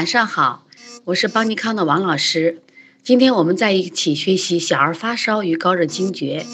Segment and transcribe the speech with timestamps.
[0.00, 0.64] 晚上好，
[1.04, 2.62] 我是邦尼康的王老师。
[3.02, 6.46] 今天我们在一起学习小儿发烧与高热惊厥。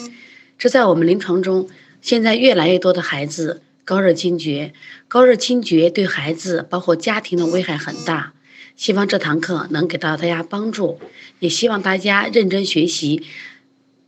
[0.57, 1.69] 这在我们临床中，
[2.01, 4.73] 现在越来越多的孩子高热惊厥，
[5.07, 8.33] 高热惊厥对孩子包括家庭的危害很大。
[8.75, 10.99] 希望这堂课能给到大家帮助，
[11.39, 13.23] 也希望大家认真学习。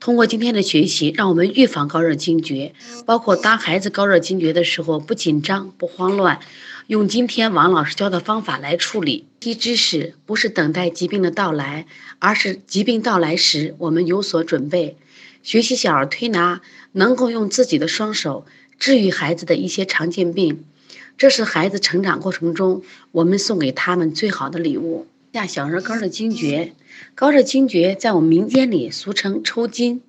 [0.01, 2.73] 通过今天的学习，让我们预防高热惊厥，
[3.05, 6.40] 包括当孩子高热惊厥的时候不紧张、不慌乱，
[6.89, 9.27] 用今天王老师教的方法来处理。
[9.43, 11.85] 一知识不是等待疾病的到来，
[12.17, 14.98] 而是疾病到来时我们有所准备。
[15.43, 16.62] 学习小儿推拿，
[16.93, 18.48] 能够用自己的双手
[18.79, 20.65] 治愈孩子的一些常见病，
[21.15, 25.05] 这是孩子成长过程中我们送给他们最好的礼物。
[25.32, 26.73] 下小儿高热惊厥，
[27.13, 30.01] 高热惊厥在我们民间里俗称抽筋、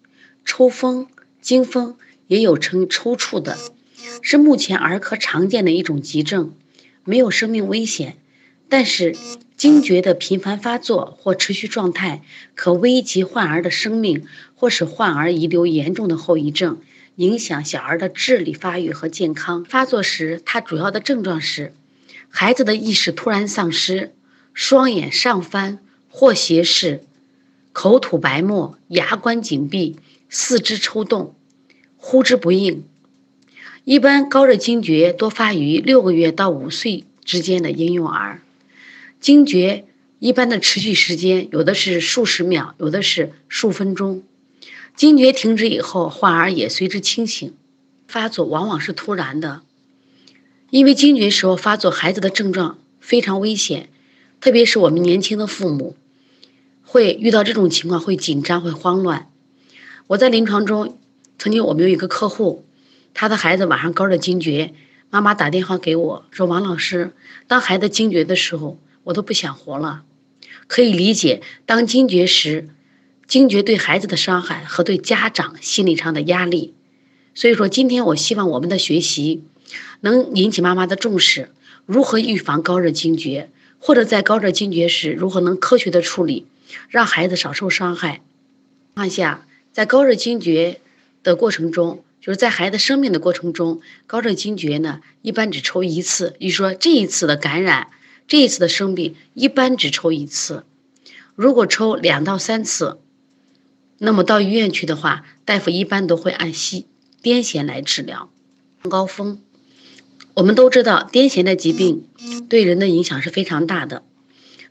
[0.47, 1.09] 抽风、
[1.43, 3.59] 惊风，也有称抽搐的，
[4.23, 6.55] 是目前儿科常见的一种急症，
[7.05, 8.17] 没有生命危险。
[8.69, 9.17] 但是
[9.57, 12.23] 惊厥的频繁发作或持续状态，
[12.55, 16.81] 可危及患儿的生命，或使患儿遗留严重的后遗症，
[17.17, 19.65] 影响小儿的智力发育和健康。
[19.65, 21.75] 发作时，它主要的症状是
[22.29, 24.15] 孩子的意识突然丧失。
[24.53, 27.05] 双眼上翻或斜视，
[27.73, 29.97] 口吐白沫，牙关紧闭，
[30.29, 31.35] 四肢抽动，
[31.97, 32.85] 呼之不应。
[33.85, 38.43] 一般高热惊厥多发于六个月到五岁之间的婴幼儿。
[39.21, 39.87] 惊厥
[40.19, 44.23] 一般的持续时间有的是数十秒，有的是数分钟。
[44.95, 47.55] 惊厥停止以后，患儿也随之清醒。
[48.07, 49.63] 发作往往是突然的，
[50.71, 53.89] 因为惊厥时候发作，孩子的症状非常危险。
[54.41, 55.97] 特别是我们年轻的父母，
[56.83, 59.31] 会遇到这种情况会紧张会慌乱。
[60.09, 60.99] 我在临床中，
[61.39, 62.65] 曾经我们有一个客户，
[63.15, 64.75] 他的孩子晚上高热惊厥，
[65.11, 67.13] 妈妈打电话给我说：“王老师，
[67.47, 70.03] 当孩子惊厥的时候，我都不想活了。”
[70.67, 72.69] 可以理解，当惊厥时，
[73.27, 76.75] 惊厥对孩子的伤害和对家长心理上的压力。
[77.35, 79.45] 所以说，今天我希望我们的学习
[80.01, 81.51] 能引起妈妈的重视，
[81.87, 83.51] 如何预防高热惊厥。
[83.83, 86.47] 或者在高热惊厥时，如何能科学的处理，
[86.91, 88.21] 让孩子少受伤害？
[88.95, 90.83] 况下，在高热惊厥
[91.23, 96.35] 的过程中，就是在孩子生命的过程中，高热惊厥呢，一般只抽一次。
[96.39, 97.89] 一说，这一次的感染，
[98.29, 100.65] 这一次的生病，一般只抽一次。
[101.35, 102.99] 如果抽两到三次，
[103.97, 106.87] 那么到医院去的话，大夫一般都会按西
[107.23, 108.31] 癫痫来治疗。
[108.89, 109.41] 高峰。
[110.35, 112.07] 我们都知道，癫痫的疾病
[112.49, 114.03] 对人的影响是非常大的。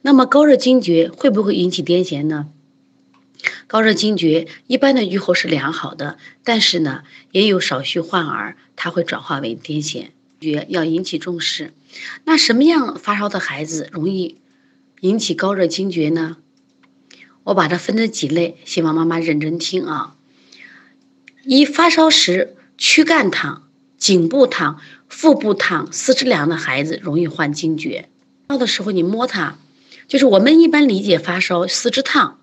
[0.01, 2.47] 那么，高热惊厥会不会引起癫痫呢？
[3.69, 10.07] 高热惊厥一般的预后是良好的，但是呢，也有少许患儿他会转化为癫痫，
[10.41, 11.71] 觉要引起重视。
[12.25, 14.39] 那什么样发烧的孩子容易
[15.01, 16.37] 引起高热惊厥呢？
[17.43, 20.15] 我把它分成几类，希望妈妈认真听啊。
[21.43, 23.67] 一发烧时躯干烫。
[23.99, 24.79] 颈部烫、
[25.09, 28.07] 腹部烫、四肢凉的孩子容易患惊厥。
[28.47, 29.57] 烧的时候你摸他，
[30.07, 32.38] 就是我们一般理解发烧四肢烫，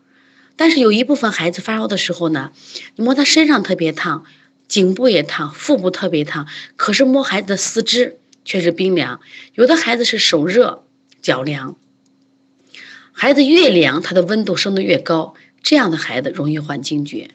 [0.56, 2.52] 但是有一部分孩子发烧的时候呢，
[2.94, 4.24] 你摸他身上特别烫，
[4.68, 6.46] 颈部也烫，腹部特别烫，
[6.76, 9.20] 可是摸孩子的四肢却是冰凉。
[9.54, 10.84] 有的孩子是手热
[11.20, 11.76] 脚凉，
[13.12, 17.30] 孩子越凉，他的温度升得越高，这样的孩子容易患惊厥。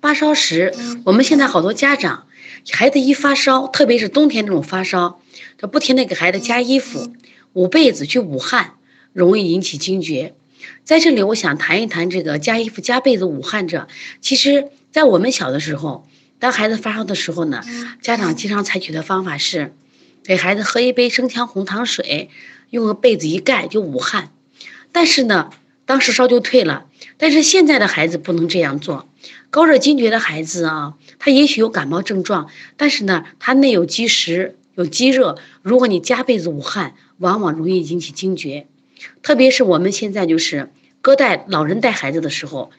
[0.00, 0.74] 发烧时，
[1.04, 2.26] 我们现在好多家长。
[2.70, 5.20] 孩子一发烧，特别是冬天这种发烧，
[5.58, 7.12] 他不停的给孩子加衣服、
[7.54, 8.74] 捂被子去捂汗，
[9.12, 10.34] 容易引起惊厥。
[10.84, 13.88] 在这里，我想谈一谈这个加衣服、加被子、捂汗这。
[14.20, 16.06] 其实，在我们小的时候，
[16.38, 17.62] 当孩子发烧的时候呢，
[18.00, 19.72] 家长经常采取的方法是，
[20.24, 22.30] 给孩子喝一杯生姜红糖水，
[22.70, 24.30] 用个被子一盖就捂汗。
[24.90, 25.50] 但是呢，
[25.86, 26.86] 当时烧就退了。
[27.16, 29.08] 但是现在的孩子不能这样做。
[29.50, 35.38] 高热惊厥的孩子啊，他也许有感冒症状，但是呢，他内有积食，有积热。
[35.62, 38.66] 如果你加被子捂汗，往往容易引起惊厥。
[39.22, 40.70] 特别是我们现在就是
[41.00, 42.70] 隔代老人带孩子的时候，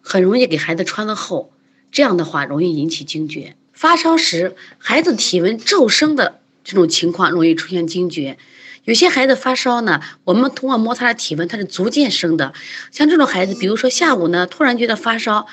[0.00, 1.52] 很容易给孩子穿的厚，
[1.90, 3.56] 这样的话容易引起惊厥。
[3.72, 8.38] 发烧时，孩子体温骤升的这种情况容易出现惊厥。
[8.84, 12.54] 有些孩子发烧呢，我们通过摸他的体温，他是逐渐升的。
[12.90, 15.46] 像这种孩子，比如说下午呢，突然觉得发烧。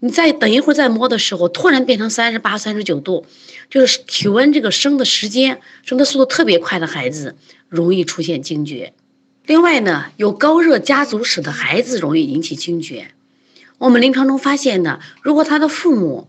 [0.00, 3.24] 你再等一会儿再摸的时候，突然变成三十八、三十九度，
[3.70, 7.36] 就是体温这个升的时间、升的速度特别快的孩子，
[7.70, 8.92] 容易出现惊厥。
[9.46, 13.08] 另外呢，有高热家族史的孩子容易引起惊厥。
[13.76, 16.28] 我们临床中发现呢，如果他的父母，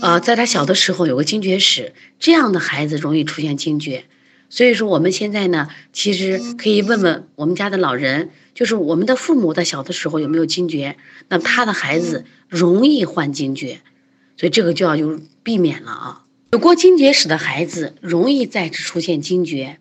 [0.00, 4.06] 呃，在他小的时候有个惊厥史，这样的孩子容易出现惊厥。
[4.48, 10.96] 所以说我们现在呢，其实可以问问我们家的老人，就是我们的父母在小的时候有没有惊厥，
[11.28, 13.80] 那他的孩子容易患惊厥，
[14.38, 16.22] 所以这个就要有避免了啊。
[16.52, 19.78] 有过惊厥史的孩子容易再次出现惊厥。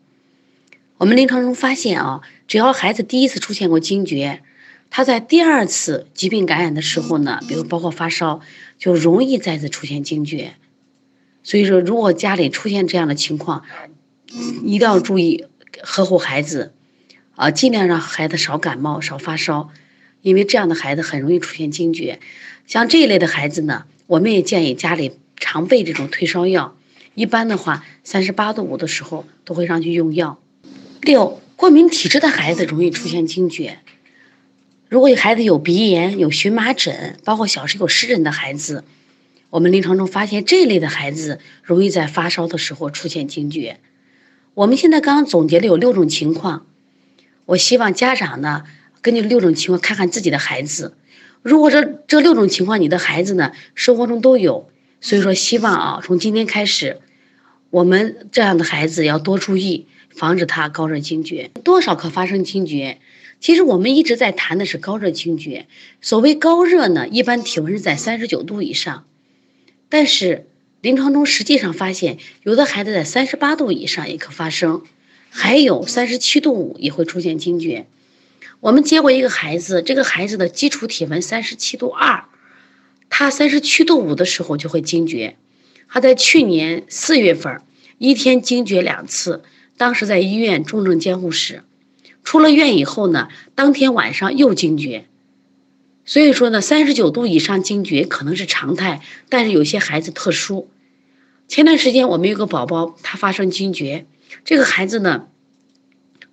[0.98, 4.42] 我们临床中发现啊，只要孩子第一次出现过惊厥，
[4.90, 8.40] 他在第二次疾病感染的时候呢，比如包括发烧，
[8.80, 10.54] 就容易再次出现惊厥。
[11.44, 13.64] 所以说，如果家里出现这样的情况，
[14.64, 15.46] 一定要注意
[15.82, 16.74] 呵护孩子，
[17.36, 19.70] 啊，尽量让孩子少感冒、少发烧，
[20.22, 22.20] 因为这样的孩子很容易出现惊厥。
[22.66, 25.20] 像这一类的孩子呢，我们也建议家里。
[25.38, 26.78] 常备这种退烧药，
[27.14, 30.40] 一般的话，三十八度五的时候都会上去用药。
[31.06, 33.80] 六，过敏体质的孩子容易出现惊厥。
[34.90, 38.84] 如果有孩子有鼻炎、有荨麻疹，包括小时有湿疹的孩子，
[39.52, 43.80] 我们临床中发现这类的孩子容易在发烧的时候出现惊厥。
[44.56, 46.66] 我们现在刚刚总结了有六种情况，
[47.46, 48.64] 我希望家长呢
[49.02, 50.98] 根据六种情况看看自己的孩子。
[51.42, 54.70] 如果这这六种情况你的孩子呢生活中都有。
[55.02, 57.00] 所以说，希望啊，从今天开始，
[57.70, 61.52] 我们这样的孩子要多注意，防止他高热惊厥。
[61.64, 63.00] 多少可发生惊厥？
[63.42, 65.68] 其实我们一直在谈的是高热惊厥。
[66.02, 69.06] 所谓高热呢，一般体温是在三十九度以上，
[69.90, 70.48] 但是
[70.82, 74.84] 临床中实际上发现，有的孩子在三十八度以上也可发生，
[75.30, 77.86] 还有三十七度五也会出现惊厥。
[78.62, 82.26] 我们接过一个孩子，这个孩子的基础体温三十七度二。
[83.10, 85.36] 他三十七度五的时候就会惊厥，
[85.88, 87.62] 他在去年四月份
[87.98, 89.44] 一天惊厥两次，
[89.78, 91.64] 当时在医院重症监护室，
[92.24, 95.06] 出了院以后呢，当天晚上又惊厥。
[96.06, 100.70] 所以说呢，三十九度以上惊厥可能是常态，但是有些孩子特殊。
[101.48, 104.06] 前段时间我们有个宝宝，他发生惊厥，
[104.44, 105.28] 这个孩子呢，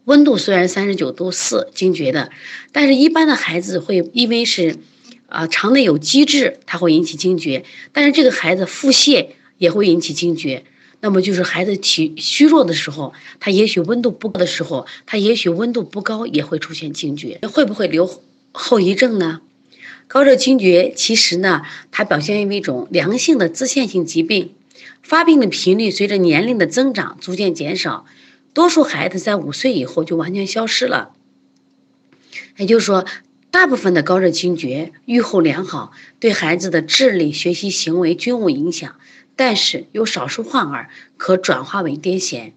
[0.04, 2.30] 温度虽然三十九度四惊厥的，
[2.72, 4.78] 但是一般的孩子会因为是。
[5.26, 7.64] 啊，肠内有积滞，它会引起惊厥。
[7.92, 10.66] 但是这个孩子腹泻也会引起惊厥。
[11.02, 17.40] 那么就是孩子体虚弱的时候，他也许温度不高的时候，他也许温度不高也会出现惊厥。
[17.52, 18.22] 会不会留
[18.52, 19.40] 后遗症呢？
[20.06, 24.54] 高热惊厥其实呢，它表现为一种良性的自限性疾病，
[25.02, 28.06] 发病的频率随着年龄的增长逐渐减少，
[28.54, 31.10] 多数孩子在五岁以后就完全消失了。
[32.56, 33.04] 也就是说。
[33.52, 38.94] 大部分的高热惊厥预后良好，对孩子的智力、学习、行为均无影响，
[39.36, 42.52] 但是有少数患儿可转化为癫痫。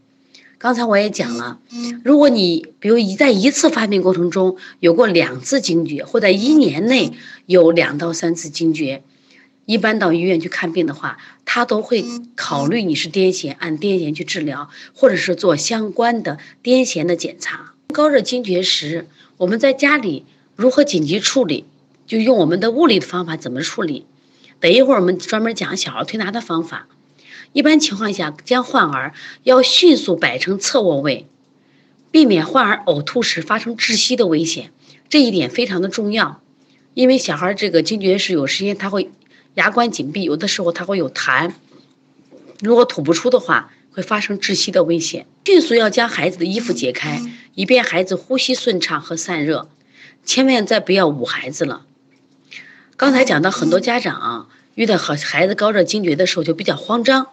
[0.57, 1.60] 刚才我也讲了，
[2.04, 7.13] 如果你比如一在一次发病过程中有过两次惊厥，或在一年内
[7.45, 9.04] 有两到三次惊厥，
[9.66, 12.06] 一般到医院去看病的话，他都会
[12.36, 17.74] 考虑你是癫痫，按癫痫去治疗，或者是做相关的癫痫的检查。
[17.94, 19.07] 高热惊厥时，
[19.38, 20.25] 我们在家里。
[20.57, 21.66] 如何紧急处理？
[22.07, 24.06] 就用我们的物理的方法怎么处理？
[24.66, 26.88] 等一会儿我们专门讲小儿推拿的方法。
[27.54, 29.14] 一般情况下，将患儿
[29.44, 31.28] 要迅速摆成侧卧位，
[32.10, 34.72] 避免患儿呕吐时发生窒息的危险。
[35.08, 36.42] 这一点非常的重要，
[36.96, 39.12] 因为小孩这个惊厥时有时间他会
[39.54, 41.51] 牙关紧闭，有的时候他会有痰，
[42.60, 45.28] 如果吐不出的话，会发生窒息的危险。
[45.46, 47.22] 迅速要将孩子的衣服解开，
[47.54, 49.70] 以便孩子呼吸顺畅和散热。
[50.24, 51.86] 千万再不要捂孩子了。
[52.98, 57.29] 刚才讲到很多家长遇到和孩子高热惊厥的时候就比较慌张，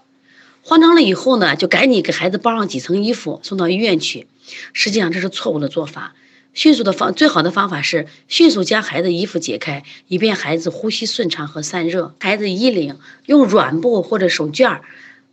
[0.62, 4.28] 慌张了以后呢，就赶紧给孩子包上几层衣服送到医院去。
[4.72, 6.14] 实际上这是错误的做法。
[6.54, 12.14] 迅速的方最好的方法是迅速将孩子衣服解开，以便孩子呼吸顺畅和散热。
[12.20, 14.80] 孩子衣领用软布或者手绢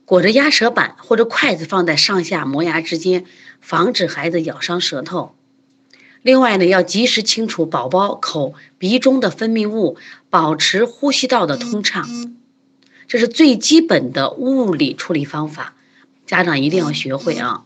[0.06, 3.26] 裹着压舌板或者筷子放在上下磨牙之间，
[3.62, 5.36] 防止孩子咬伤舌头。
[6.22, 9.98] 另外呢，要及时清除宝宝口鼻中的分泌物，
[10.30, 12.10] 保持呼吸道的通畅，
[13.08, 15.76] 这是最基本的物理处理方法，
[16.28, 17.64] 家长一定要学会啊！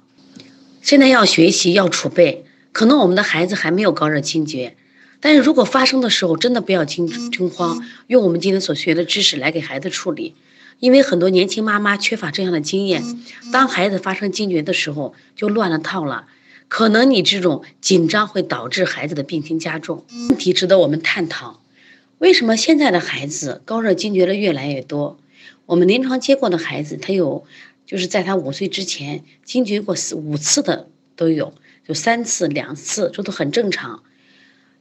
[0.82, 2.46] 现在要学习，要储备。
[2.72, 4.76] 可能我们的孩子还没有高热惊厥，
[5.20, 10.36] 但是如果发生的时候，真的不要惊惊慌，用我们今天所学的知识来给孩子处理，
[10.80, 13.04] 因为很多年轻妈妈缺乏这样的经验，
[13.52, 16.26] 当孩子发生惊厥的时候，就乱了套了。
[16.74, 21.62] 可能你这种紧张会导致孩子的病情加重，问题值得我们探讨。
[22.18, 25.20] 为什么现在的孩子高热惊厥的越来越多？
[25.68, 27.46] 我们临床接过的孩子，他有，
[27.86, 31.54] 就是在他五岁之前惊厥过四五次的都有，
[31.88, 34.02] 就三次、两次，这都很正常。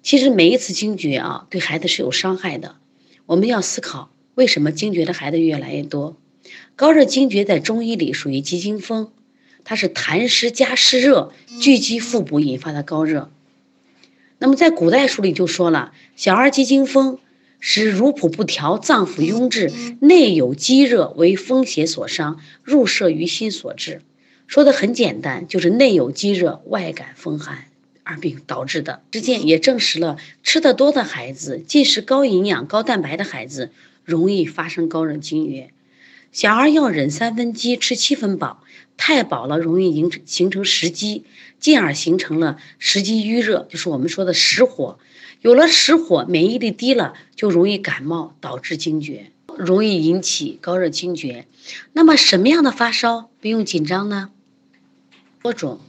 [0.03, 2.77] 其实每一次惊厥啊，对孩子是有伤害的。
[3.27, 6.17] 我们要思考为什么惊厥的孩子越来越多？
[6.75, 9.13] 高热惊厥在中医里属于急惊风。
[9.65, 13.31] 它是痰湿加湿热聚集腹部引发的高热。
[14.39, 17.19] 那么在古代书里就说了，小儿急惊风，
[17.61, 24.03] 使乳谱不调，脏腑壅滞，内有积热，为风邪所伤，入射于心所致。
[24.49, 27.67] 说的很简单，就是内有积热，外感风寒。
[28.05, 33.71] 而病导致的，实践也证实了，吃的多的孩子，进食高营养、高蛋白的孩子，
[34.05, 35.71] 容易发生高热惊厥。
[36.33, 38.65] 小儿要忍三分饥，吃七分饱，
[38.97, 41.25] 太饱了容易形形成食积，
[41.59, 44.99] 进而形成了食积瘀热，就是我们说的实火。
[45.41, 51.47] 有了实火，免疫力低了，就容易感冒，导致惊厥，容易引起高热惊厥。
[51.93, 54.31] 那么什么样的发烧不用紧张呢？
[55.43, 55.81] 多种。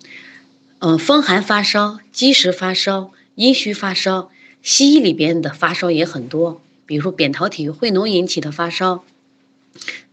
[0.79, 4.31] 嗯，风寒发烧、积食发烧、阴虚发烧，
[4.61, 9.05] 西医里边的发烧也很多，比如说扁桃体会脓引起的发烧，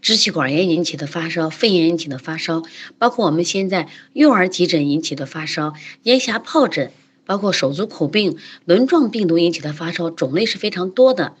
[0.01, 2.63] 支气管炎引起的发烧，肺炎引起的发烧，
[2.97, 6.91] 包括我们现在幼儿急诊引起的发烧，咽峡疱疹，
[7.25, 11.35] 包括手足口病、轮状病毒引起的发烧，种类是非常多的。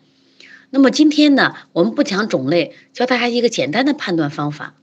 [0.69, 4.75] 那么今天呢，我们不讲种类，教大家一个简单的判断方法：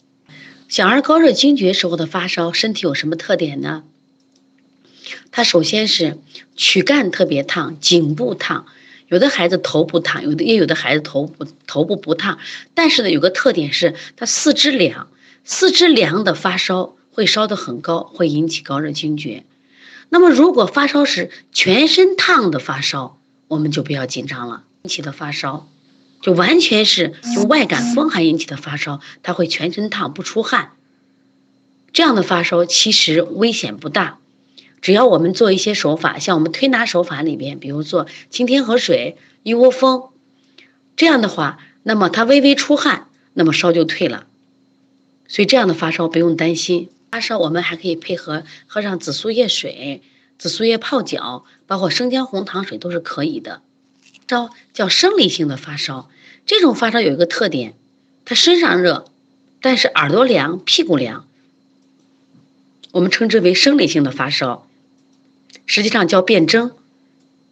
[0.69, 3.85] 小儿高热惊厥时候的发烧，身体有什么特点呢？
[5.31, 6.19] 它首先是
[6.57, 8.67] 躯干特别烫，颈部烫，
[9.09, 12.39] 有的孩子头不烫，有的也有的孩子头不头部不烫，
[12.75, 15.09] 但是呢，有个特点是他四肢凉，
[15.45, 19.45] 四肢凉的发烧会烧得很高，会引起高热惊厥。
[20.11, 24.65] 那么如果发烧时全身烫的发烧，我们就不要紧张了。
[24.83, 25.69] 引起的发烧，
[26.23, 30.73] 就完全是就外感风寒引起的发烧，他会全身烫不出汗，
[31.93, 34.19] 这样的发烧其实危险不大。
[34.81, 40.11] 只要我们做一些手法，像我们推拿手法里边，比如做清天河水、一窝蜂，
[40.97, 44.27] 这样的话，那么他微微出汗，那么烧就退了。
[45.27, 46.89] 所以这样的发烧不用担心。
[47.11, 50.03] 发烧我们还可以配合喝上紫苏叶水、
[50.39, 53.63] 紫苏叶泡脚，包括生姜红糖水都是可以的。
[54.29, 56.11] 烧叫生理性的发烧，
[56.45, 57.73] 这种发烧有一个特点，
[58.27, 59.07] 他身上热，
[59.63, 61.27] 但是耳朵凉、屁股凉，
[62.93, 64.68] 我们称之为生理性的发烧。
[65.69, 66.73] 实际上叫辩证，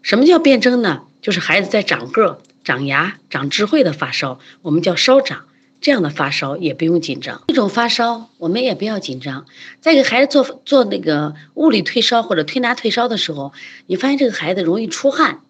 [0.02, 1.02] 什么叫辩证呢？
[1.22, 5.44] 就是孩子在长个、长牙、长智慧的发烧，我们叫烧长。
[5.78, 9.44] 这样的发烧也不用紧张，这种发烧我们也不要紧张。
[9.82, 13.52] 在给孩子做做那个物理退烧或者推拿退烧的时候，
[13.86, 15.42] 你发现这个孩子容易出汗，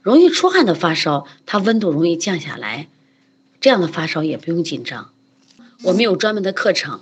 [0.00, 2.86] 容易出汗的发烧，他温度容易降下来，
[3.60, 5.10] 这样的发烧也不用紧张。
[5.82, 7.00] 我们有专门的课程，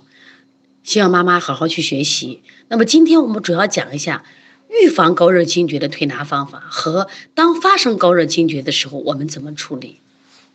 [0.83, 2.41] 希望妈妈好好去学习。
[2.67, 4.23] 那么今天我们主要讲一下。
[4.81, 9.99] 预防高热惊厥的推拿方法和当发生高热惊厥的时候，我们怎么处理？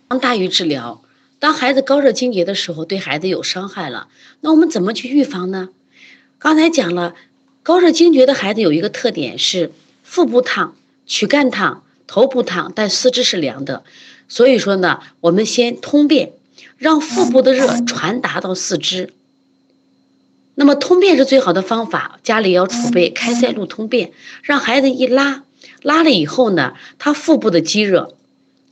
[0.09, 1.03] 当大于治疗。
[1.41, 4.09] 当孩子高热惊厥的时候，对孩子有伤害了，
[4.41, 5.69] 那我们怎么去预防呢？
[6.41, 7.15] 刚才讲了，
[7.63, 9.71] 高热惊厥的孩子有一个特点是
[10.03, 10.75] 腹部烫、
[11.07, 13.85] 躯干烫、头部烫，但四肢是凉的。
[14.29, 16.33] 所以说呢，我们先通便，
[16.77, 19.13] 让腹部的热传达到四肢。
[20.61, 24.11] 那么通便是最好的方法，家里要储备开塞露通便，
[24.43, 25.45] 让孩子一拉，
[25.83, 28.17] 拉了以后呢，他腹部的积热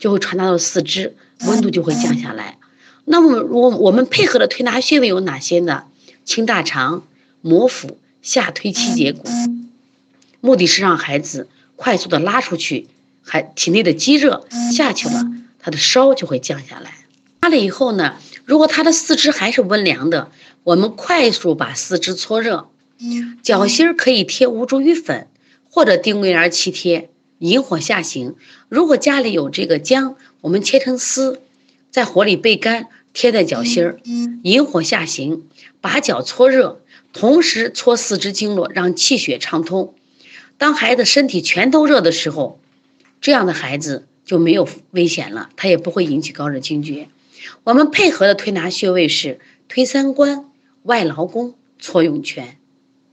[0.00, 1.14] 就会传达到四肢，
[1.46, 2.58] 温度就会降下来。
[3.04, 5.84] 那么我我们配合的推拿穴位有哪些呢？
[6.24, 7.04] 清大肠、
[7.40, 9.22] 摩腹、下推七节骨，
[10.40, 12.88] 目的是让孩子快速的拉出去，
[13.22, 14.44] 还体内的积热
[14.76, 15.24] 下去了，
[15.60, 17.06] 他的烧就会降下来。
[17.42, 20.30] 拉了以后呢，如果他的四肢还是温凉的。
[20.62, 22.68] 我们快速把四肢搓热，
[23.40, 25.28] 脚心儿可以贴无茱萸粉
[25.70, 28.34] 或者丁桂圆气贴，引火下行。
[28.68, 31.40] 如果家里有这个姜，我们切成丝，
[31.92, 34.00] 在火里焙干，贴在脚心儿，
[34.42, 35.44] 引火下行，
[35.80, 36.80] 把脚搓热，
[37.12, 39.94] 同时搓四肢经络，让气血畅通。
[40.58, 42.58] 当孩子身体全都热的时候，
[43.20, 47.08] 这样的孩子就没有危险了，他也不会引起高热惊厥。
[47.64, 50.44] 我们配合的推拿穴位是推三关。
[50.82, 52.58] 外劳宫、搓涌泉。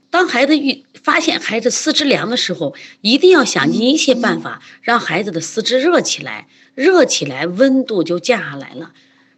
[0.08, 8.92] 当孩子遇发现孩子四肢凉的时候，一定要想尽一切办法让孩子的四肢热起来，热起来温度就降下来了。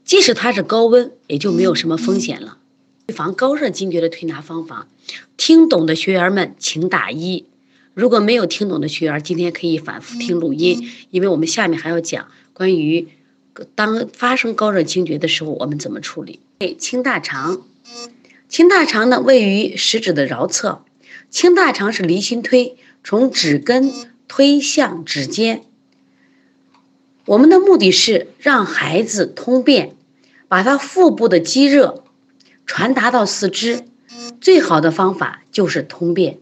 [0.04, 2.58] 即使他是高温，也就没有什么风险了。
[3.06, 4.86] 预防高热惊厥的推拿方法，
[5.38, 7.46] 听懂的学员们请打一。
[7.94, 13.08] 如果没有听懂的学员，今天可以反复听录音，因为我们下面还要讲关于
[13.74, 16.40] 当发生高热惊厥的时候，我们怎么处理。
[16.78, 17.62] 清大肠。
[18.48, 20.82] 清大肠呢，位于食指的桡侧。
[21.30, 23.92] 清大肠是离心推，从指根
[24.28, 25.62] 推向指尖。
[27.24, 29.96] 我们的目的是让孩子通便，
[30.46, 32.04] 把他腹部的积热
[32.64, 33.84] 传达到四肢，
[34.40, 36.38] 最好的方法就是通便，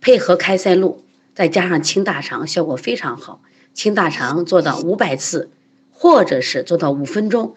[0.00, 1.02] 配合开塞露，
[1.34, 3.40] 再加上清大肠，效果非常好。
[3.72, 5.50] 清大肠做到五百次，
[5.98, 7.54] 或者是做到五分钟。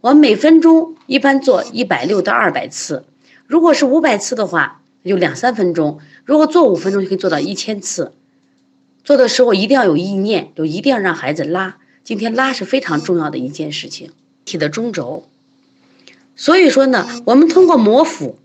[0.00, 3.04] 我每分钟一般做一百六到二百次。
[3.46, 8.12] 如果是五百次的话，就两三分钟；如果做五分钟，就可以做到一千次。
[9.04, 11.76] 做的时候一定要有意念，就一定要让孩子拉。
[12.02, 14.10] 今天拉是非常重要的一件事情，
[14.44, 15.28] 体的中轴。
[16.34, 18.38] 所以说呢，我们通过摩腹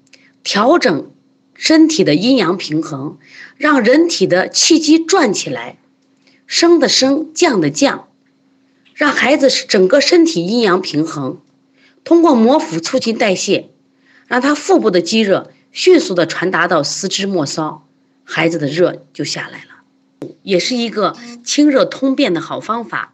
[0.43, 1.09] 调整
[1.53, 3.17] 身体的阴阳平衡，
[3.55, 5.77] 让人体的气机转起来，
[6.45, 8.06] 升的升，降的降，
[8.97, 11.39] 让孩子是整个身体阴阳平衡。
[12.03, 13.69] 通过摩腹促进代谢，
[14.25, 17.85] 让他腹部的积热迅速的传达到四肢末梢，
[18.23, 23.13] 孩子的热就下来了，也是一个清热通便的好方法。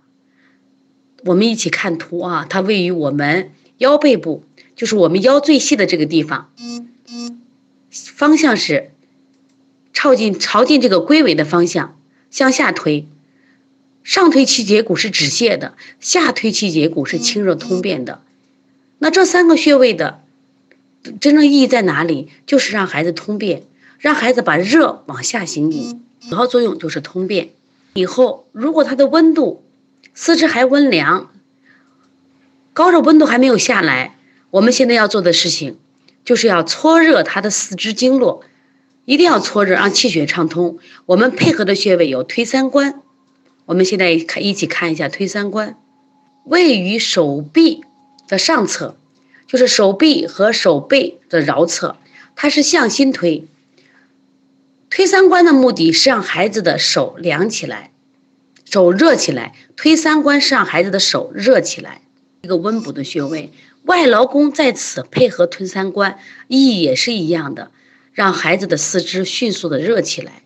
[1.25, 4.46] 我们一起看图啊，它位于我们腰背部。
[4.75, 6.52] 就是我们腰最细的这个地方，
[7.92, 8.90] 方向是
[9.94, 11.96] 朝进朝进这个龟尾的方向
[12.32, 13.08] 向下推，
[14.03, 18.22] 上推气节骨是止泻的，下推气节骨是清热通便的。
[19.00, 20.22] 那这三个穴位的
[21.19, 22.29] 真正意义在哪里？
[22.45, 23.63] 就是让孩子通便，
[24.00, 27.50] 让孩子把热往下行引，主要作用就是通便。
[27.93, 29.63] 以后如果他的温度
[30.13, 31.31] 四肢还温凉，
[32.74, 34.17] 高热温度还没有下来。
[34.50, 35.77] 我们现在要做的事情，
[36.25, 38.43] 就是要搓热他的四肢经络，
[39.05, 40.79] 一定要搓热，让气血畅通。
[41.05, 43.02] 我们配合的穴位有推三关，
[43.65, 45.77] 我们现在看一起看一下推三关，
[46.46, 47.84] 位于手臂
[48.27, 48.98] 的上侧，
[49.48, 51.98] 就是手臂和手背的桡侧，
[52.36, 53.46] 它是向心推。
[54.89, 57.91] 推三关的目的是让孩子的手凉起来，
[58.65, 59.54] 手热起来。
[59.76, 62.02] 推三关是让孩子的手热起来，
[62.41, 63.52] 一个温补的穴位。
[63.86, 67.71] 外劳宫在此配合吞三关，意义也是一样的，
[68.13, 70.43] 让孩子的四肢迅速的热起来，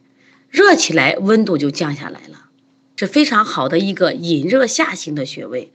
[0.49, 2.46] 热起来温度就降下来了，
[2.97, 5.71] 是非常好的一个引热下行的穴位。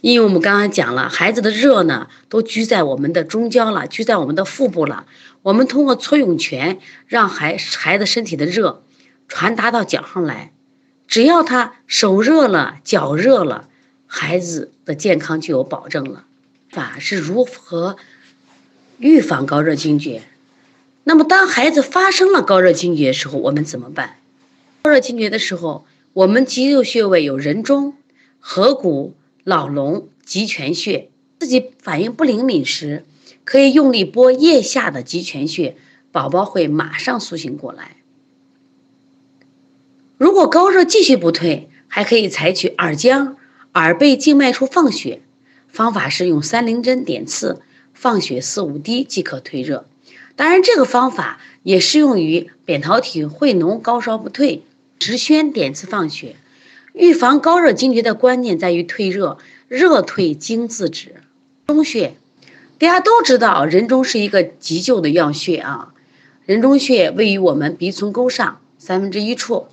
[0.00, 5.06] 因为我们刚刚讲了，孩子的热呢都居在我们的中焦了，居在我们的腹部了。
[5.42, 8.82] 我们通过搓涌泉，让孩孩子身体的热
[9.28, 10.52] 传达到脚上来，
[11.06, 13.68] 只要他手热了，脚热了，
[14.06, 16.24] 孩子的健康就有保证了。
[16.70, 17.96] 法是如何
[18.98, 20.22] 预防高热惊厥？
[21.04, 24.18] 那么当孩子发生了高热惊厥的时候，我们怎么办？
[24.82, 27.94] 高热惊厥的时候，我们肌肉穴位有人中、
[28.38, 31.08] 合谷、老龙、极泉穴。
[31.40, 33.04] 自己反应不灵敏时，
[33.42, 35.76] 可以用力拨腋下的极泉穴，
[36.12, 37.96] 宝宝会马上苏醒过来。
[40.16, 43.34] 如果高热继续不退，还可以采取耳浆、
[43.74, 45.20] 耳背静脉处放血。
[45.66, 47.60] 方法是用三棱针点刺，
[47.92, 49.84] 放血四五滴即可退热。
[50.36, 54.62] 当然，这个方法也适用于扁桃体会脓高烧不退，
[54.98, 56.36] 直宣点刺放血。
[56.92, 61.16] 预防高热惊厥的关键在于退热，热退惊自止。
[61.66, 62.14] 中穴，
[62.78, 65.92] 大家都知道，人中是一个急救的要穴啊。
[66.44, 69.66] 人中穴位于我们鼻唇沟上三分之一处，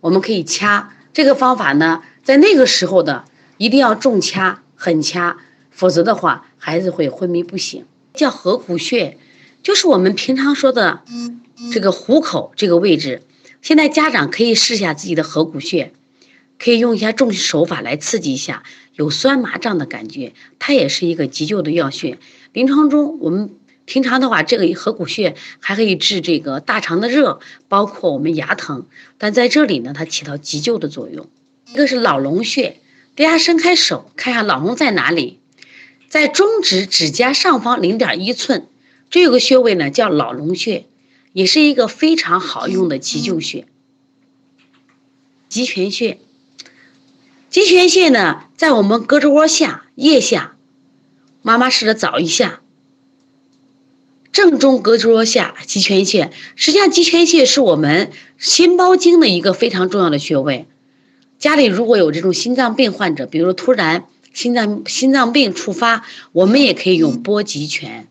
[0.00, 0.94] 我们可以掐。
[1.12, 3.24] 这个方法呢，在那个时候的
[3.58, 4.62] 一定要重掐。
[4.76, 5.36] 狠掐，
[5.70, 7.84] 否则的话，孩子会昏迷不醒。
[8.14, 9.18] 叫合谷穴，
[9.62, 11.02] 就是我们平常说的
[11.70, 13.22] 这个虎口这个位置。
[13.62, 15.92] 现在家长可以试下自己的合谷穴，
[16.58, 18.62] 可以用一下重手法来刺激一下，
[18.94, 22.18] 有酸麻胀的感觉，它也是一个急救的要穴。
[22.52, 23.50] 临床中，我们
[23.84, 28.86] 平常的话，这个合谷穴还可以治这个大肠的热，包括我们牙疼。
[29.18, 31.28] 但在这里呢，它起到急救的作用。
[31.72, 32.76] 一个是老龙穴。
[33.16, 35.40] 大家伸开手，看一下老龙在哪里，
[36.08, 38.66] 在中指指甲上方零点一寸，
[39.10, 40.86] 这有个穴位呢，叫老龙穴，
[41.32, 43.66] 也是一个非常好用的急救穴。
[45.48, 46.18] 极泉穴，
[47.48, 50.56] 极泉穴呢，在我们胳肢窝下腋下，
[51.42, 52.60] 妈妈试着找一下，
[54.30, 56.30] 正中胳肢窝下极泉穴。
[56.54, 60.68] 实际上，极泉穴是我们心包经的一个非常重要的穴位。
[61.38, 68.06] 家里如果有这种心脏病患者，比如突然心脏心脏病触发，我们也可以用拨极泉。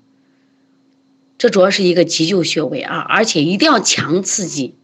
[1.39, 4.75] 这主要是一个急救穴位啊，而且一定要强刺激。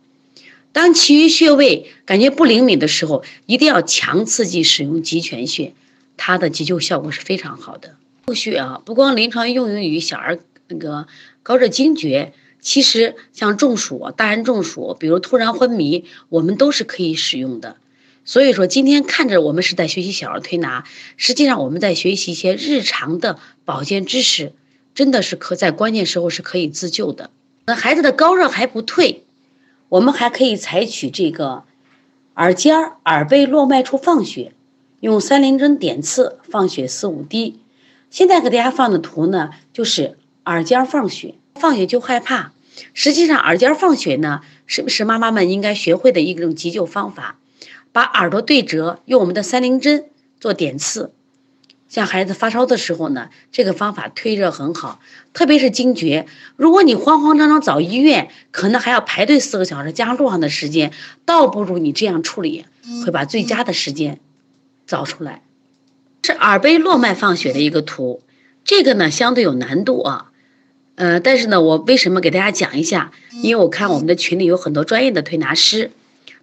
[0.71, 5.73] 当其余穴位感觉不灵敏的时候，一定要强刺激使用极泉穴，
[6.15, 7.95] 它的急救效果是非常好的。
[8.33, 10.39] 穴啊，不光临床用于小儿
[10.69, 11.07] 那个
[11.43, 17.75] 高热惊厥，其实像中暑、大人中暑，比如突然昏迷，我们都是可以使用的。
[18.23, 20.85] 所以说，今天看着我们是在学习小儿推拿，
[21.17, 24.53] 实际上我们在学习一些日常的保健知识，
[24.95, 27.29] 真的是可在关键时候是可以自救的。
[27.67, 29.23] 那孩子的高热还不退，
[29.89, 31.63] 我们还可以采取这个
[32.35, 34.53] 耳尖儿、耳背络脉处放血，
[35.01, 37.59] 用三棱针点刺，放血四五滴。
[38.09, 42.53] 现在给大家放的图呢，就是耳尖儿放血，放血就害怕。
[42.93, 47.37] 实际上，耳尖儿放血呢，是不是妈妈们应该学会的一种急救方法？
[47.91, 50.05] 把耳朵对折，用我们的三棱针
[50.39, 51.11] 做点刺。
[51.95, 54.99] 像孩子发烧的时候呢，这个方法退热很好，
[55.31, 56.25] 特别是惊厥。
[56.57, 60.91] 如果你慌慌张张找医院，可能还要排队四个小时，加上路上的时间，
[61.23, 62.65] 倒不如你这样处理，
[63.05, 64.19] 会把最佳的时间
[64.85, 65.41] 找出来。
[66.23, 68.21] 是耳背络脉放血的一个图，
[68.65, 70.31] 这个呢相对有难度啊，
[70.95, 73.13] 呃，但是呢，我为什么给大家讲一下？
[73.41, 75.91] 因为我看我们的群里有很多专业的推拿师，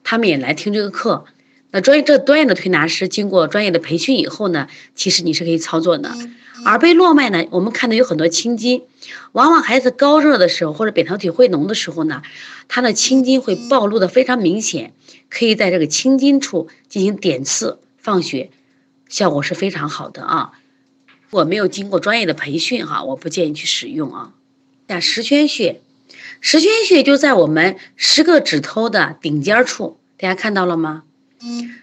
[0.02, 1.26] 他们也来听这个课。
[1.72, 6.12] 那专业这专业的推拿师经过专业的培训以后呢，其实你是可以操作的。
[6.66, 8.84] 耳背络脉呢，我们看到有很多青筋，
[9.32, 12.22] 往往孩子高热的时候或者扁桃体会脓的时候呢，
[12.68, 14.92] 他的青筋会暴露的非常明显，
[15.28, 18.50] 可以在这个青筋处进行点刺放血，
[19.08, 20.52] 效果是非常好的啊。
[21.30, 24.32] 我没有经过专业的培训哈，我不建议去使用啊。
[24.88, 25.80] 像十圈穴，
[26.42, 31.04] 十圈穴就在我们十个指头的顶尖处，大家看到了吗？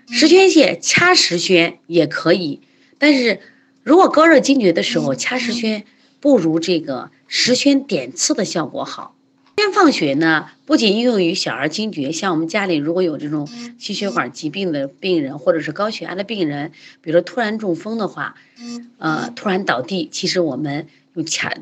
[0.10, 2.62] 十宣穴掐十圈也可以，
[2.98, 3.40] 但是
[3.84, 5.84] 如果高热惊厥的时候掐十圈，
[6.20, 9.16] 不如这个十圈点刺的效果好。
[9.58, 13.46] 先放血呢，不仅应用于小儿惊厥，像我们家里如果有这种
[13.78, 18.36] 心血管疾病的病人，或者是高血压的病人，比如说突然中风的话，
[19.00, 21.54] 呃，突然倒地，其实我们用掐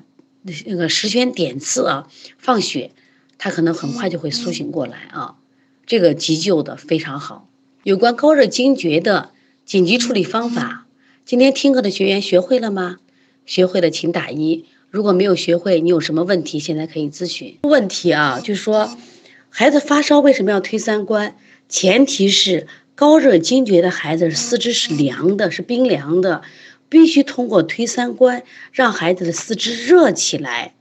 [0.44, 2.08] 那个十圈点刺啊，
[2.38, 2.92] 放血，
[3.40, 5.36] 他可能很快就会苏醒过来啊，
[5.88, 7.50] 这个急救的非常好。
[7.88, 9.32] 有关高热惊厥的
[9.64, 10.86] 紧急处理方法，
[11.24, 12.98] 今天听课的学员学会了吗？
[13.46, 17.60] 学会了请打一，如果没有学会，你有什么问题，现在可以咨询。
[17.64, 18.94] 问题啊，就是说，
[19.48, 21.38] 孩子发烧为什么要推三关？
[21.70, 26.42] 前提是高热惊厥的孩子四肢是凉的，是冰凉的，
[26.90, 30.74] 必须通过推三关，让孩子的四肢热起来。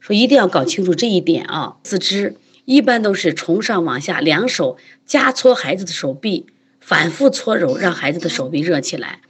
[0.00, 2.36] 说一定要搞清楚这一点啊，四肢。
[2.64, 6.46] 一般都是从上往下，两手夹搓孩子的手臂，
[6.80, 9.20] 反复搓揉，让孩子的手臂热起来。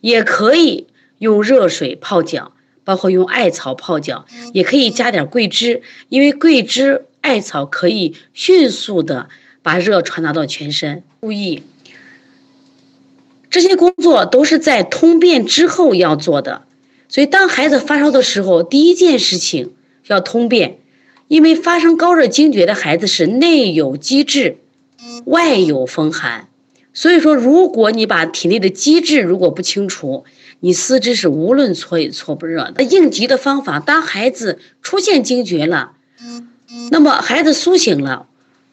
[0.00, 0.86] 也可以
[1.18, 2.52] 用热水泡脚，
[2.84, 9.30] 包括用艾草泡脚，也可以加点桂枝，因为桂枝、艾草可以迅速的
[9.62, 11.02] 把热传达到全身。
[11.22, 11.62] 注意，
[13.48, 16.64] 这些工作都是在通便之后要做的。
[17.08, 19.74] 所以，当孩子发烧的时候，第一件事情
[20.06, 20.80] 要通便。
[21.28, 24.58] 因为发生高热惊厥的孩子是内有积滞，
[25.24, 26.48] 外有风寒，
[26.92, 30.24] 所以说，如果你把体内的积滞如果不清除，
[30.60, 32.82] 你四肢是无论搓也搓不热的。
[32.84, 35.92] 应急的方法，当孩子出现惊厥了，
[36.90, 38.26] 那么孩子苏醒了，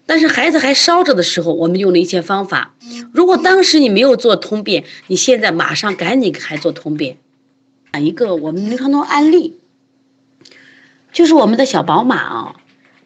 [0.06, 2.76] 但是孩子还烧着的时候，我们用了一些方法。
[3.14, 7.18] 如果当时你没有做通便，你现在马上赶紧给孩子做通便。
[7.94, 9.58] 讲一个我们临床中案例。
[11.12, 12.56] 就是我们的小宝马啊，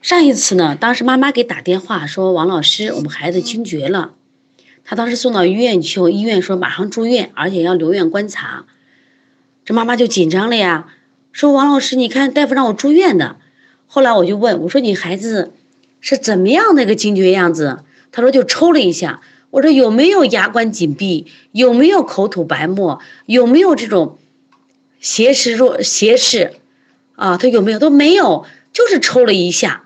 [0.04, 4.14] 上一次呢，当时妈妈给打电话说，王老师，我们孩子惊厥了，
[4.84, 8.66] 他当时送到医院去，医院说马上住院，而且要留院观察，
[9.66, 10.86] 这妈妈就紧张了呀，
[11.32, 13.38] 说王老师，你看大夫让我住院的，
[13.88, 15.52] 后来我就问我说你孩子
[16.00, 17.80] 是怎么样的一个惊厥样子？
[18.12, 21.26] 他说就抽了一下，我说有没有牙关紧闭？
[21.52, 23.02] 有没有口吐白沫？
[23.26, 24.20] 有没有这种
[25.00, 26.54] 斜视弱斜视？
[27.16, 29.86] 啊，他有没有都没有，就是抽了一下，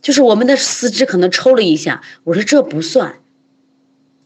[0.00, 2.02] 就是我们的四肢可能抽了一下。
[2.22, 3.16] 我说这不算，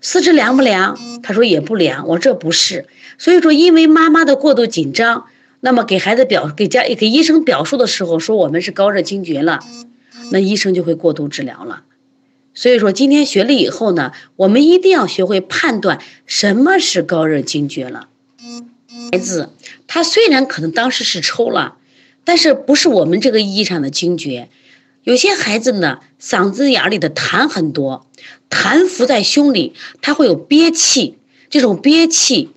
[0.01, 0.99] 四肢凉不凉？
[1.23, 2.07] 他说也不凉。
[2.07, 2.87] 我说这不是，
[3.17, 5.27] 所以说因为妈妈的过度紧张，
[5.61, 9.61] 那么给孩子表给家给医生表述的时候说我们是高热惊厥了，
[10.31, 11.83] 那医生就会过度治疗了。
[12.53, 18.09] 所以说今天学了以后呢，我们一定要学会判断什么是高热惊厥了。
[19.11, 19.49] 孩子
[19.87, 21.77] 他虽然可能当时是抽了。
[22.29, 24.51] 但是不是我们这个意义上的惊厥，
[25.03, 28.07] 有些孩子呢，嗓子眼里的痰很多，
[28.51, 31.17] 痰浮在胸里，他会有憋气，
[31.49, 32.51] 这种憋气，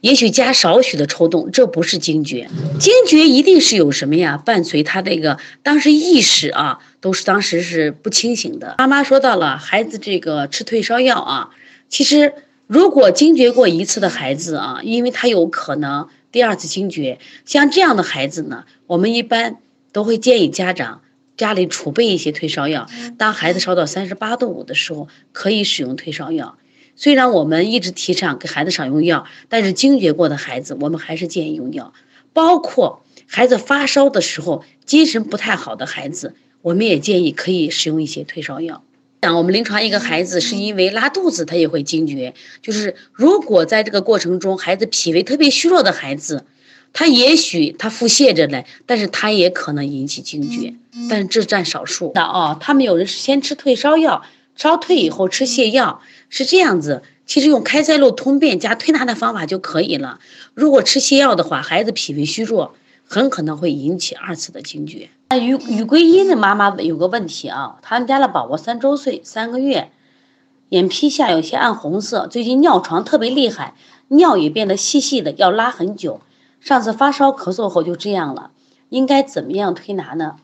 [0.00, 2.50] 也许加少许的抽动，这不是惊厥。
[2.80, 4.36] 惊厥一定是有什么呀？
[4.36, 8.74] 伴随他这个当时意识啊，都是当时是不清醒的。
[8.78, 11.50] 妈妈说到了孩子这个吃退烧药啊，
[11.88, 12.32] 其实
[12.66, 16.08] 如果惊厥过一次的孩子啊，因为他有可能。
[16.38, 19.56] 第二次惊厥，像这样的孩子呢，我们一般
[19.90, 21.02] 都会建议家长
[21.36, 22.86] 家里储备一些退烧药。
[23.18, 26.56] 当孩子烧到三十八度五的时候，可以使用退烧药。
[26.94, 31.92] 虽然我们一直提倡给孩子少用药，但是惊厥过的孩子，我们还是建议用药。
[32.32, 38.84] 包括孩子发烧的时候，精神不太好的孩子，我们也建议可以使用一些退烧药。
[39.20, 42.34] 像我们临床一个孩子是因为拉肚子，他也会惊厥。
[42.62, 46.44] 就是如果在这个过程中，孩子脾胃特别虚弱的孩子，
[46.92, 50.74] 他也许他腹泻着嘞，但是他也可能引起惊厥，
[51.10, 52.56] 但是这占少数的啊。
[52.60, 54.22] 他们有人是先吃退烧药，
[54.54, 57.02] 烧退以后吃泻药，是这样子。
[57.26, 60.18] 其实用开塞露通便加推拿的方法就可以了。
[60.54, 62.74] 如果吃泻药的话，孩子脾胃虚弱，
[63.08, 65.08] 很可能会引起二次的惊厥。
[65.30, 69.90] 那于于桂英的妈妈有个问题啊，他们家的宝宝三周岁三个月，
[70.68, 73.74] 眼皮下有些暗红色，最近尿床特别厉害，
[74.08, 76.20] 尿也变得细细的，要拉很久。
[76.60, 78.50] 上次发烧咳嗽后就这样了，
[78.90, 80.36] 应该怎么样推拿呢？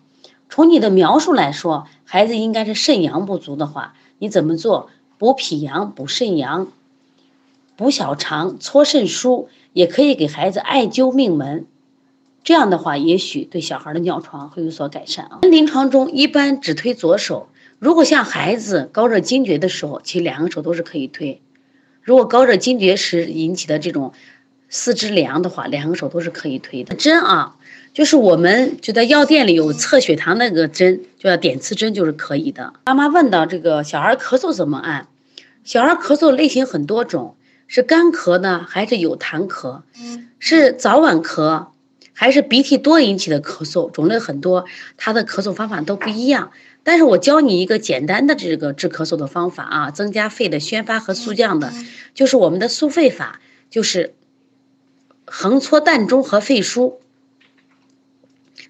[0.48, 4.88] 从你的描述来说，孩子应该是肾阳不足的话，你怎么做？
[5.18, 6.68] 补脾阳，补肾阳，
[7.76, 11.66] 补小肠，搓肾腧，也可以给孩子艾灸命门。
[12.44, 15.38] 这样的话，也许对小孩的尿床会有所改善啊。
[15.42, 21.40] 临床中一般只推左手，如果像孩子高热惊厥的时候，其实两个手都是可以推。
[22.02, 24.12] 如果高热惊厥时引起的这种
[24.68, 26.94] 四肢凉的话，两个手都是可以推的。
[26.94, 27.56] 针啊，
[27.94, 32.74] 就是我们就在药店里有测血糖那个针，就要点刺针，就是可以的。
[32.84, 35.08] 妈妈问到这个小孩咳嗽怎么按？
[35.64, 37.36] 小孩咳嗽类型很多种，
[37.68, 39.80] 是干咳呢，还是有痰咳？
[40.38, 41.68] 是早晚咳？
[42.16, 44.64] 还是鼻涕多引起的咳嗽，种类很多，
[44.96, 46.52] 它的咳嗽方法都不一样。
[46.84, 51.72] 但是我教你一个简单的这个治咳嗽的方法啊，增加肺的宣发和肃降的，
[52.14, 54.14] 就是我们的肃肺法，就是
[55.26, 56.94] 横搓膻中和肺腧。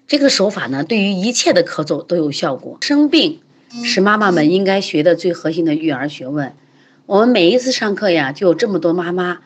[0.07, 2.77] 这个手法呢，对于一切的咳嗽都有效果。
[2.81, 3.41] 生病
[3.83, 6.53] 是妈妈们应该学的最核心的育儿学问。
[7.05, 9.41] 我们每一次上课呀，就有这么多妈妈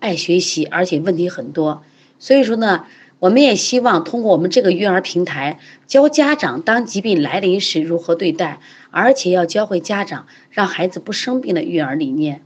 [0.00, 1.84] 爱学习，而且问题很多，
[2.18, 2.86] 所以说呢。
[3.26, 5.58] 我们也希望通过我们这个育儿平台，
[5.88, 8.60] 教家长当疾病来临时如何对待，
[8.92, 12.42] 而且要教会家长让孩子不生病的育儿理念，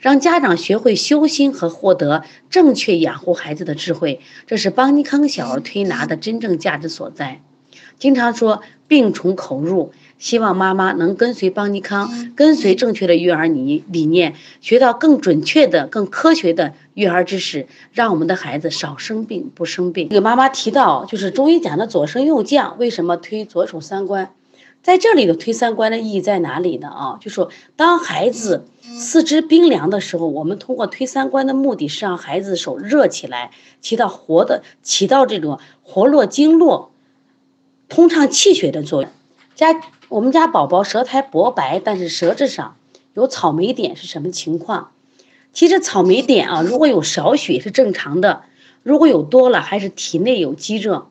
[0.00, 7.40] 让家长学会修心和获得正确养护孩子的智慧，这是邦尼康小儿推拿的真正价值所在。
[7.96, 9.92] 经常说病从口入。
[10.18, 20.08] 希望妈妈能跟随邦尼康，跟随正确的育儿理理念，学到更准确的、更科学的育儿知识，让我们的孩子少生病、不生病。
[20.08, 24.30] 这个妈妈提到，就是中医讲的左升右降，为什么推左手三关？
[24.82, 26.88] 在这里的推三关的意义在哪里呢？
[26.88, 33.50] 啊，就说当孩子四肢冰凉的时候，我们通过推三关的目的是让孩子手热起来，
[33.82, 36.92] 起到活的、起到这种活络经络、
[37.88, 39.10] 通畅气血的作用。
[39.54, 39.78] 加。
[40.08, 42.76] 我们家宝宝舌苔薄白，但是舌质上
[43.14, 44.92] 有草莓点是什么情况？
[45.52, 48.42] 其实草莓点啊，如果有少许是正常的，
[48.84, 51.08] 如果有多了，还是体内有积热。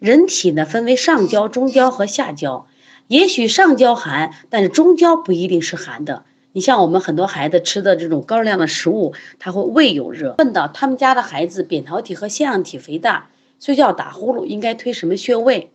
[0.00, 2.66] 人体呢分为上焦、中焦和下焦，
[3.06, 6.24] 也许上焦寒，但是中焦不一定是寒的。
[6.50, 10.34] 你像我们很多孩子吃的这种高热量的食物，他会胃有热。
[10.38, 13.28] 问到他们家的孩子扁桃体和腺样体肥大，
[13.60, 15.70] 睡觉打呼噜，应该推什么穴位？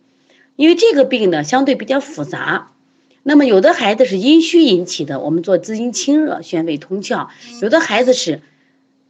[0.58, 2.72] 因为这个病呢相对比较复杂，
[3.22, 7.28] 那么有的孩子是阴虚引起的，我们做滋阴清热、宣肺通窍；
[7.62, 8.42] 有的孩子是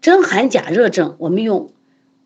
[0.03, 1.73] 真寒假热症，我们用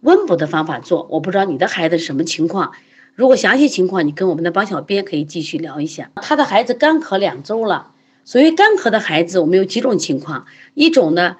[0.00, 1.06] 温补的方法做。
[1.08, 2.72] 我不知道你的孩子什么情况，
[3.14, 6.10] 如果详细情况，你跟我们的帮小编可以继续聊一下。
[6.16, 7.92] 他的孩子干咳两周了，
[8.24, 11.36] 所谓干咳的孩子，我们有几种情况，一种呢。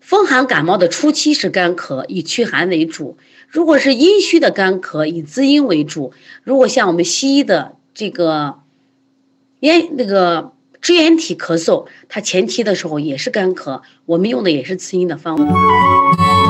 [0.00, 3.16] 风寒感冒的初期是干咳，以驱寒为主；
[3.52, 6.14] 如果是阴虚的干咳，以滋阴为主。
[6.42, 8.60] 如果像我们西医的这个
[9.60, 16.41] 咽那个支原体咳嗽，它前期的时候也是干咳，我们用的也是滋阴的方法。